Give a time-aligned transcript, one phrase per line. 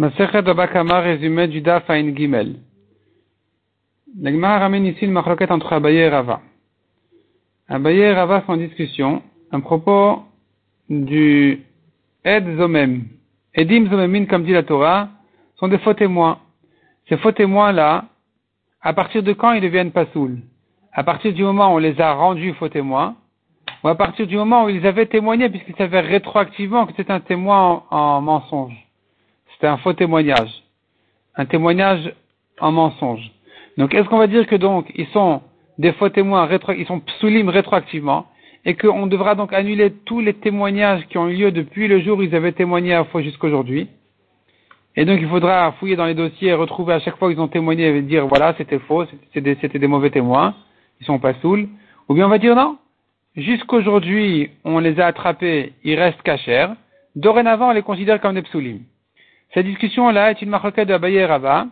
[0.00, 2.56] Masechet Abakama, résumé du Daf Ain Gimel.
[4.18, 6.40] La Gemara ramène ici une marloquette entre Abaye et Rava.
[7.68, 10.22] Abaye et Rava sont en discussion à propos
[10.88, 11.60] du
[12.24, 13.08] Ed Zomem.
[13.54, 15.10] Edim Zomemin, comme dit la Torah,
[15.56, 16.38] sont des faux témoins.
[17.10, 18.06] Ces faux témoins-là,
[18.80, 20.38] à partir de quand ils deviennent pasoul
[20.94, 23.16] À partir du moment où on les a rendus faux témoins,
[23.84, 27.20] ou à partir du moment où ils avaient témoigné, puisqu'ils savaient rétroactivement que c'est un
[27.20, 28.89] témoin en mensonge?
[29.60, 30.48] C'était un faux témoignage.
[31.36, 32.14] Un témoignage
[32.60, 33.30] en mensonge.
[33.76, 35.42] Donc, est-ce qu'on va dire que donc, ils sont
[35.76, 38.24] des faux témoins, rétro, ils sont psoulim rétroactivement,
[38.64, 42.18] et qu'on devra donc annuler tous les témoignages qui ont eu lieu depuis le jour
[42.18, 43.88] où ils avaient témoigné à fois jusqu'aujourd'hui.
[44.96, 47.48] Et donc, il faudra fouiller dans les dossiers et retrouver à chaque fois qu'ils ont
[47.48, 49.04] témoigné et dire, voilà, c'était faux,
[49.34, 50.54] c'était des, mauvais témoins,
[51.02, 51.68] ils sont pas saouls.
[52.08, 52.78] Ou bien on va dire, non,
[53.36, 56.68] jusqu'aujourd'hui, on les a attrapés, ils restent cachers.
[57.14, 58.78] Dorénavant, on les considère comme des psoulim.
[59.52, 61.66] Cette discussion-là est une marquette de Abaye et Rava,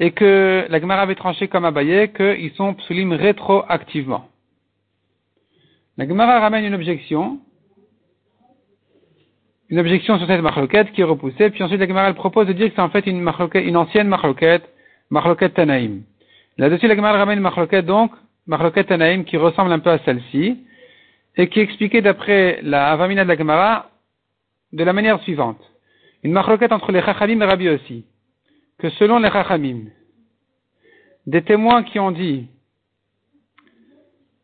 [0.00, 4.28] et que la Gemara avait tranché comme Abaye qu'ils sont psulim rétroactivement.
[5.98, 7.40] La Gemara ramène une objection,
[9.68, 12.68] une objection sur cette marloquette qui est repoussée, puis ensuite la Gemara propose de dire
[12.68, 14.66] que c'est en fait une, une ancienne marloquette,
[15.10, 16.04] marloquette Tanaïm.
[16.56, 18.12] Là-dessus, la Gemara ramène une marloquette donc,
[18.46, 20.58] marloquette Tanaïm qui ressemble un peu à celle-ci,
[21.36, 23.90] et qui est expliquée d'après la Avamina de la Gemara
[24.72, 25.60] de la manière suivante.
[26.22, 28.04] Une marloquette entre les Chachamim et Rabbi aussi.
[28.78, 29.86] Que selon les Chachamim,
[31.26, 32.48] des témoins qui ont dit,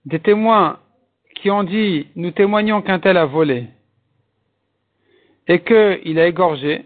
[0.05, 0.81] des témoins
[1.37, 3.69] qui ont dit, nous témoignons qu'un tel a volé,
[5.47, 6.85] et qu'il a égorgé,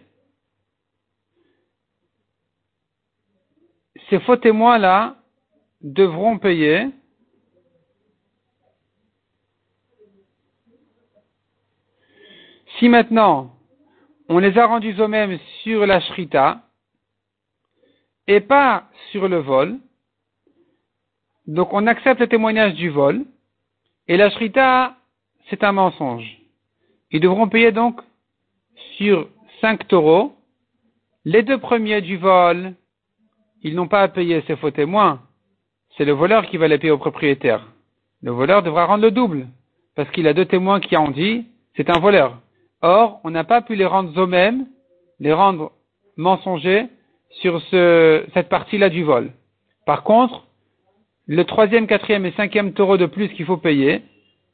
[4.08, 5.16] ces faux témoins-là
[5.80, 6.88] devront payer
[12.78, 13.54] Si maintenant
[14.28, 16.62] on les a rendus eux-mêmes sur la shrita
[18.26, 19.78] et pas sur le vol,
[21.46, 23.24] donc on accepte le témoignage du vol
[24.06, 24.96] et la shrita
[25.48, 26.38] c'est un mensonge.
[27.10, 28.00] Ils devront payer donc
[28.96, 29.28] sur
[29.60, 30.36] cinq taureaux
[31.24, 32.74] les deux premiers du vol.
[33.62, 35.20] Ils n'ont pas à payer ces faux témoins.
[35.96, 37.66] C'est le voleur qui va les payer au propriétaire.
[38.22, 39.48] Le voleur devra rendre le double
[39.96, 41.46] parce qu'il a deux témoins qui ont dit
[41.76, 42.38] c'est un voleur.
[42.82, 44.66] Or, on n'a pas pu les rendre eux-mêmes,
[45.18, 45.72] les rendre
[46.16, 46.86] mensongers
[47.30, 49.32] sur ce, cette partie-là du vol.
[49.84, 50.46] Par contre,
[51.26, 54.02] le troisième, quatrième et cinquième taureau de plus qu'il faut payer,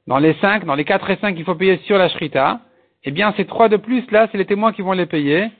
[0.07, 2.61] dans les cinq, dans les quatre et cinq qu'il faut payer sur la shrita,
[3.05, 5.51] eh bien, ces trois de plus là, c'est les témoins qui vont les payer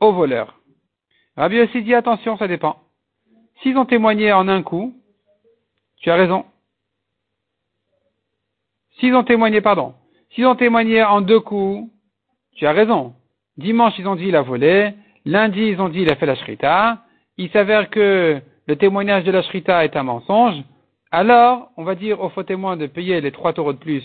[0.00, 0.60] au voleur.
[1.36, 2.76] Rabbi aussi dit attention, ça dépend.
[3.62, 4.94] S'ils ont témoigné en un coup,
[5.98, 6.44] tu as raison.
[8.98, 9.94] S'ils ont témoigné, pardon,
[10.30, 11.90] s'ils ont témoigné en deux coups,
[12.56, 13.14] tu as raison.
[13.56, 14.94] Dimanche, ils ont dit il a volé.
[15.24, 16.98] Lundi, ils ont dit il a fait la shrita.
[17.38, 20.62] Il s'avère que le témoignage de la shrita est un mensonge.
[21.10, 24.04] Alors, on va dire au faux témoin de payer les trois taureaux de plus.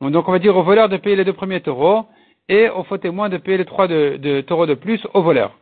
[0.00, 2.06] Donc, on va dire au voleur de payer les deux premiers taureaux
[2.48, 5.58] et au faux témoin de payer les trois de, taureaux de plus au voleur.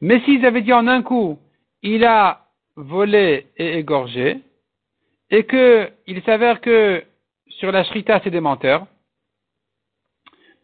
[0.00, 1.38] Mais s'ils avaient dit en un coup,
[1.82, 2.42] il a
[2.76, 4.38] volé et égorgé,
[5.30, 7.02] et que il s'avère que
[7.48, 8.86] sur la shrita c'est des menteurs,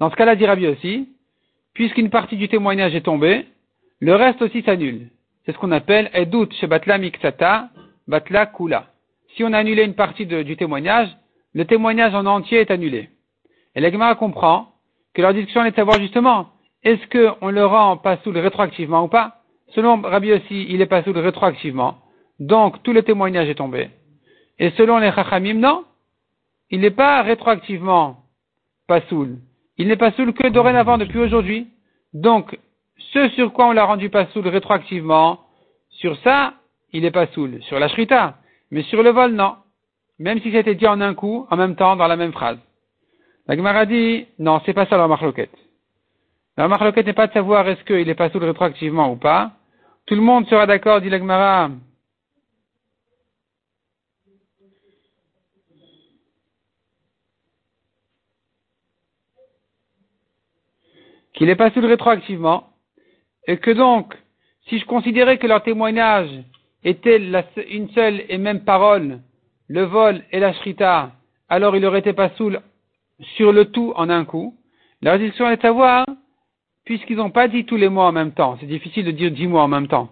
[0.01, 1.09] dans ce cas-là, dit Rabbi aussi,
[1.73, 3.47] puisqu'une partie du témoignage est tombée,
[4.01, 5.09] le reste aussi s'annule.
[5.45, 7.69] C'est ce qu'on appelle edut chez Batla Miksata,
[8.09, 8.87] Batla Kula.
[9.37, 11.09] Si on a annulé une partie du témoignage,
[11.55, 13.11] le témoignage en entier est annulé.
[13.75, 14.69] Et l'Agmara comprend
[15.13, 16.49] que leur discussion est de savoir justement,
[16.83, 21.03] est-ce qu'on le rend pas sous rétroactivement ou pas Selon Rabbi aussi, il est pas
[21.03, 21.99] sous rétroactivement.
[22.39, 23.91] Donc, tout le témoignage est tombé.
[24.59, 25.85] Et selon les Chachamim, non.
[26.71, 28.19] Il n'est pas rétroactivement
[28.87, 29.39] pas soul
[29.79, 31.69] il n'est pas soul que dorénavant depuis aujourd'hui.
[32.13, 32.59] Donc,
[33.13, 35.41] ce sur quoi on l'a rendu pas soul rétroactivement,
[35.91, 36.55] sur ça,
[36.93, 37.63] il n'est pas soul.
[37.63, 38.37] Sur la shrita.
[38.71, 39.57] Mais sur le vol, non.
[40.19, 42.59] Même si c'était dit en un coup, en même temps, dans la même phrase.
[43.47, 45.55] La Gemara dit, non, c'est pas ça la marloquette.
[46.57, 49.53] La marloquette n'est pas de savoir est-ce qu'il est pas soul rétroactivement ou pas.
[50.07, 51.71] Tout le monde sera d'accord, dit la Gemara,
[61.35, 62.69] qu'il n'est pas sous rétroactivement,
[63.47, 64.15] et que donc,
[64.69, 66.31] si je considérais que leur témoignage
[66.83, 67.21] était
[67.69, 69.21] une seule et même parole,
[69.69, 71.13] le vol et la shrita,
[71.49, 72.53] alors il aurait été pas sous
[73.37, 74.57] sur le tout en un coup.
[75.03, 76.07] La discussion est à voir,
[76.85, 78.57] puisqu'ils n'ont pas dit tous les mots en même temps.
[78.61, 80.11] C'est difficile de dire dix mots en même temps.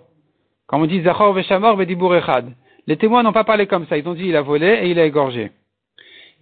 [0.66, 2.52] Comme on dit Zachor Veshamor Vedibur Echad.
[2.86, 3.96] Les témoins n'ont pas parlé comme ça.
[3.96, 5.52] Ils ont dit il a volé et il a égorgé.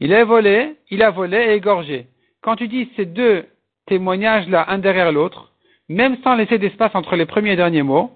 [0.01, 2.07] Il a volé, il a volé et égorgé.
[2.43, 3.45] Quand tu dis ces deux
[3.91, 5.51] témoignages là, un derrière l'autre,
[5.89, 8.13] même sans laisser d'espace entre les premiers et derniers mots,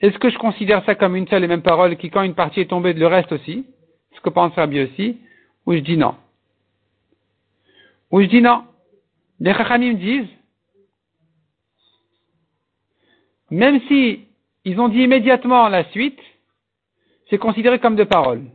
[0.00, 2.60] est-ce que je considère ça comme une seule et même parole qui, quand une partie
[2.60, 3.64] est tombée, le reste aussi?
[4.16, 5.18] Ce que pense Rabbi aussi?
[5.66, 6.16] Ou je dis non?
[8.10, 8.64] Ou je dis non?
[9.38, 10.34] Les Chachamim disent,
[13.50, 14.26] même si
[14.64, 16.20] ils ont dit immédiatement la suite,
[17.30, 18.46] c'est considéré comme de paroles.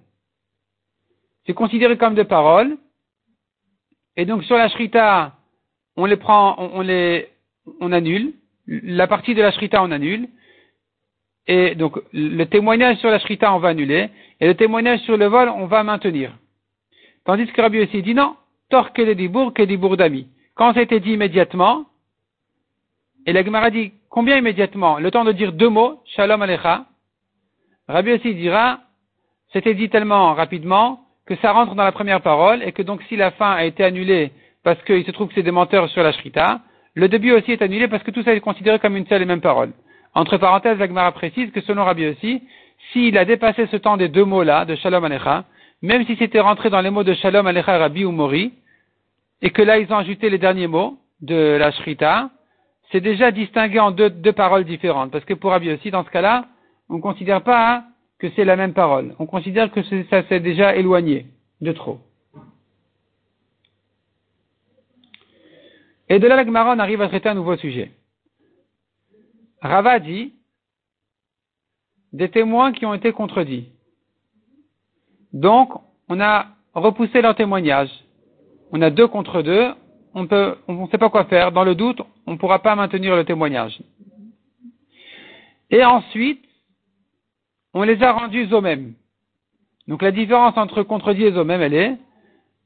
[1.45, 2.77] C'est considéré comme de paroles.
[4.17, 5.38] Et donc sur la shrita,
[5.99, 7.27] on les prend, on, les,
[7.81, 8.33] annule.
[8.67, 10.27] La partie de la shrita, on annule.
[11.47, 14.09] Et donc, le témoignage sur la shrita, on va annuler.
[14.39, 16.37] Et le témoignage sur le vol, on va maintenir.
[17.25, 18.35] Tandis que Rabbi aussi dit non,
[18.69, 20.27] tort que des que des d'amis.
[20.55, 21.85] Quand été dit immédiatement,
[23.25, 24.99] et la Gemara dit combien immédiatement?
[24.99, 26.85] Le temps de dire deux mots, shalom alecha.
[27.87, 28.79] Rabbi aussi dira,
[29.51, 33.15] c'était dit tellement rapidement que ça rentre dans la première parole et que donc si
[33.15, 34.31] la fin a été annulée
[34.63, 36.61] parce qu'il se trouve que c'est des menteurs sur la shrita,
[36.95, 39.25] le début aussi est annulé parce que tout ça est considéré comme une seule et
[39.25, 39.71] même parole.
[40.13, 42.41] Entre parenthèses, Gemara précise que selon Rabbi aussi,
[42.91, 45.45] s'il a dépassé ce temps des deux mots-là, de Shalom Alecha,
[45.81, 48.53] même si c'était rentré dans les mots de Shalom Alecha Rabbi ou Mori,
[49.41, 52.29] et que là ils ont ajouté les derniers mots de la Shrita,
[52.91, 55.11] c'est déjà distingué en deux, paroles différentes.
[55.11, 56.45] Parce que pour Rabbi aussi, dans ce cas-là,
[56.89, 57.83] on ne considère pas
[58.17, 59.15] que c'est la même parole.
[59.19, 61.27] On considère que ça s'est déjà éloigné
[61.61, 61.99] de trop.
[66.09, 67.91] Et de là, la on arrive à traiter un nouveau sujet.
[69.61, 70.33] Rava dit
[72.11, 73.69] des témoins qui ont été contredits.
[75.31, 75.71] Donc,
[76.07, 77.91] on a repoussé leur témoignage.
[78.71, 79.71] On a deux contre deux.
[80.15, 81.51] On peut, on ne sait pas quoi faire.
[81.51, 83.79] Dans le doute, on ne pourra pas maintenir le témoignage.
[85.69, 86.43] Et ensuite,
[87.75, 88.93] on les a rendus aux mêmes.
[89.87, 91.97] Donc la différence entre contredit et mêmes, elle est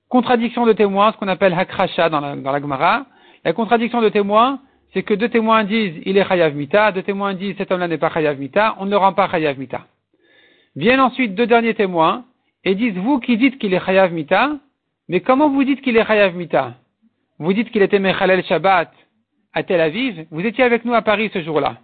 [0.08, 3.06] contradiction de témoins, ce qu'on appelle hakrasha dans la, dans la Gemara.
[3.44, 4.60] La contradiction de témoins,
[4.94, 7.98] c'est que deux témoins disent il est chayav mita, deux témoins disent cet homme-là n'est
[7.98, 9.86] pas chayav mita, on ne le rend pas chayav mita.
[10.76, 12.26] Viennent ensuite deux derniers témoins
[12.64, 14.52] et disent vous qui dites qu'il est chayav mita,
[15.10, 16.76] mais comment vous dites qu'il est chayav mita?
[17.40, 18.92] Vous dites qu'il était mechalel Shabbat
[19.54, 21.78] à Tel Aviv, vous étiez avec nous à Paris ce jour-là.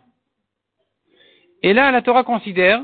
[1.61, 2.81] Et là, la Torah considère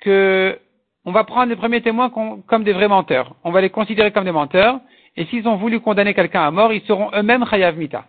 [0.00, 0.58] que
[1.04, 3.34] on va prendre les premiers témoins comme des vrais menteurs.
[3.42, 4.80] On va les considérer comme des menteurs,
[5.16, 8.04] et s'ils ont voulu condamner quelqu'un à mort, ils seront eux-mêmes chayav mita.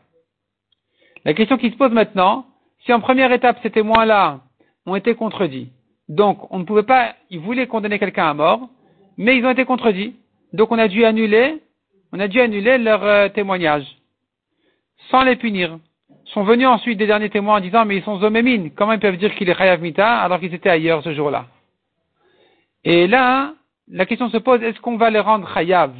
[1.25, 2.45] La question qui se pose maintenant,
[2.85, 4.39] si en première étape ces témoins-là
[4.85, 5.69] ont été contredits,
[6.09, 8.69] donc on ne pouvait pas, ils voulaient condamner quelqu'un à mort,
[9.17, 10.15] mais ils ont été contredits,
[10.53, 11.61] donc on a dû annuler,
[12.11, 13.85] on a dû annuler leur euh, témoignage,
[15.09, 15.77] sans les punir.
[16.25, 19.17] Sont venus ensuite des derniers témoins en disant, mais ils sont zomémines, comment ils peuvent
[19.17, 21.45] dire qu'il est chayav mita alors qu'ils étaient ailleurs ce jour-là?
[22.83, 23.53] Et là,
[23.87, 25.91] la question se pose, est-ce qu'on va les rendre chayav?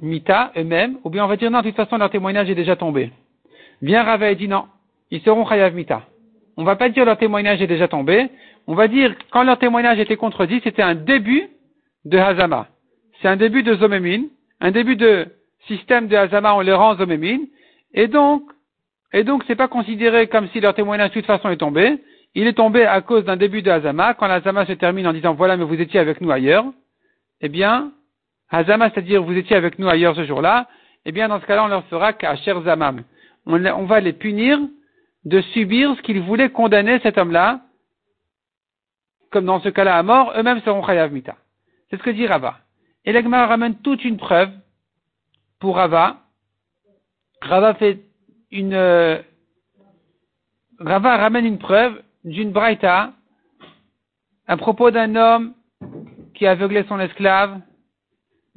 [0.00, 2.76] Mita eux-mêmes, ou bien on va dire non, de toute façon leur témoignage est déjà
[2.76, 3.10] tombé.
[3.80, 4.64] Vient Rava et dit non,
[5.10, 6.02] ils seront Chayav Mita.
[6.56, 8.28] On va pas dire leur témoignage est déjà tombé,
[8.66, 11.48] on va dire quand leur témoignage était contredit, c'était un début
[12.04, 12.68] de Hazama.
[13.20, 14.28] C'est un début de Zomémine,
[14.60, 15.26] un début de
[15.66, 17.46] système de Hazama, on les rend Zomémine,
[17.94, 18.42] et donc,
[19.12, 21.98] et donc c'est pas considéré comme si leur témoignage de toute façon est tombé,
[22.34, 25.34] il est tombé à cause d'un début de Hazama, quand l'Hazama se termine en disant
[25.34, 26.64] voilà mais vous étiez avec nous ailleurs,
[27.40, 27.92] eh bien,
[28.52, 30.68] Hazama, c'est-à-dire vous étiez avec nous ailleurs ce jour-là,
[31.04, 33.02] eh bien dans ce cas-là on leur fera Kacher Zamam
[33.46, 34.58] on, va les punir
[35.24, 37.60] de subir ce qu'ils voulaient condamner cet homme-là,
[39.30, 41.36] comme dans ce cas-là à mort, eux-mêmes seront chayav mita.
[41.90, 42.58] C'est ce que dit Rava.
[43.04, 44.50] Et l'Agma ramène toute une preuve
[45.58, 46.18] pour Rava.
[47.40, 48.00] Rava fait
[48.50, 49.20] une, euh,
[50.78, 53.12] Rava ramène une preuve d'une braïta
[54.46, 55.54] à propos d'un homme
[56.34, 57.60] qui a aveuglé son esclave,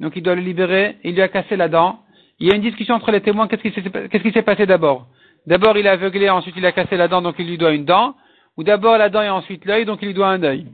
[0.00, 2.00] donc il doit le libérer, il lui a cassé la dent,
[2.38, 3.48] il y a une discussion entre les témoins.
[3.48, 5.06] Qu'est-ce qui s'est passé d'abord?
[5.46, 7.84] D'abord, il a aveuglé, ensuite il a cassé la dent, donc il lui doit une
[7.84, 8.14] dent.
[8.56, 10.66] Ou d'abord la dent et ensuite l'œil, donc il lui doit un œil.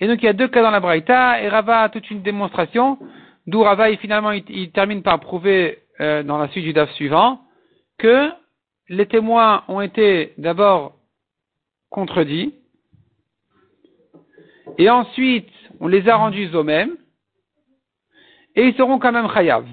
[0.00, 2.22] Et donc il y a deux cas dans la Braïta, et Rava a toute une
[2.22, 2.98] démonstration,
[3.46, 7.40] d'où Rava, finalement, il, termine par prouver, euh, dans la suite du DAF suivant,
[7.98, 8.30] que
[8.88, 10.94] les témoins ont été d'abord
[11.90, 12.54] contredits,
[14.78, 15.48] et ensuite
[15.80, 16.96] on les a rendus aux mêmes,
[18.56, 19.66] et ils seront quand même chayav.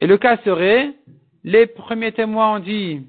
[0.00, 0.92] Et le cas serait,
[1.44, 3.02] les premiers témoins ont dit,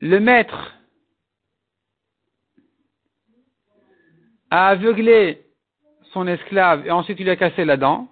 [0.00, 0.74] le maître
[4.50, 5.40] a aveuglé
[6.12, 8.08] son esclave et ensuite il lui a cassé la dent.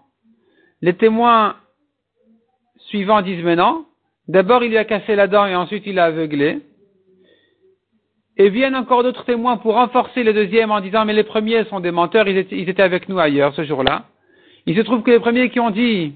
[0.81, 1.57] Les témoins
[2.79, 3.85] suivants disent maintenant,
[4.29, 6.61] d'abord il lui a cassé la dent et ensuite il l'a aveuglé.
[8.37, 11.81] Et viennent encore d'autres témoins pour renforcer le deuxième en disant mais les premiers sont
[11.81, 14.07] des menteurs, ils étaient avec nous ailleurs ce jour-là.
[14.67, 16.15] Il se trouve que les premiers qui ont dit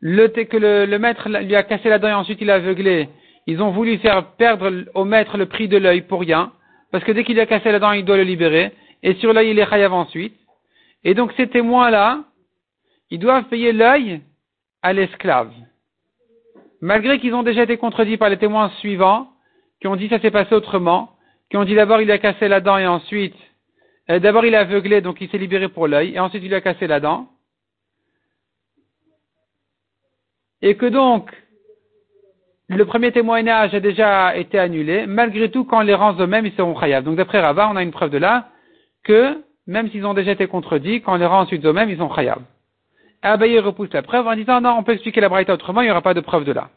[0.00, 3.08] que le, maître lui a cassé la dent et ensuite il a aveuglé,
[3.46, 6.52] ils ont voulu faire perdre au maître le prix de l'œil pour rien,
[6.92, 9.50] parce que dès qu'il a cassé la dent, il doit le libérer, et sur l'œil,
[9.50, 10.36] il est chayav ensuite.
[11.04, 12.24] Et donc ces témoins-là,
[13.10, 14.20] ils doivent payer l'œil
[14.82, 15.52] à l'esclave.
[16.80, 19.30] Malgré qu'ils ont déjà été contredits par les témoins suivants,
[19.80, 21.10] qui ont dit ça s'est passé autrement,
[21.50, 23.36] qui ont dit d'abord il a cassé la dent et ensuite,
[24.10, 26.60] euh, d'abord il est aveuglé donc il s'est libéré pour l'œil et ensuite il a
[26.60, 27.28] cassé la dent.
[30.60, 31.30] Et que donc,
[32.68, 36.74] le premier témoignage a déjà été annulé, malgré tout, quand les rangs eux-mêmes, ils seront
[36.74, 37.04] khayab.
[37.04, 38.48] Donc d'après Rava, on a une preuve de là,
[39.04, 42.42] que, même s'ils ont déjà été contredits, quand les rangs ensuite eux-mêmes, ils sont khayab.
[43.22, 45.90] Abaye repousse la preuve en disant, non, on peut expliquer la braïta autrement, il n'y
[45.90, 46.70] aura pas de preuve de là.